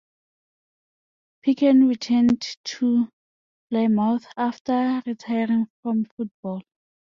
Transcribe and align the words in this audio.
Picken 1.45 1.87
returned 1.87 2.41
to 2.63 3.07
Plymouth 3.69 4.25
after 4.35 4.99
retiring 5.05 5.67
from 5.83 6.05
football. 6.17 6.63